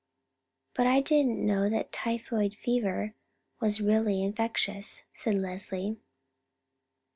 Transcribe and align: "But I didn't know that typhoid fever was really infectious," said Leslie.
"But 0.73 0.87
I 0.87 0.99
didn't 1.01 1.45
know 1.45 1.69
that 1.69 1.91
typhoid 1.91 2.55
fever 2.55 3.13
was 3.59 3.81
really 3.81 4.23
infectious," 4.23 5.03
said 5.13 5.35
Leslie. 5.35 5.99